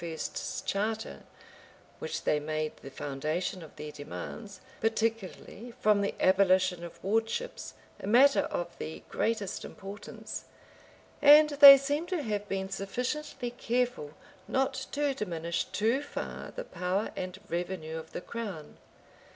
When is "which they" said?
1.99-2.39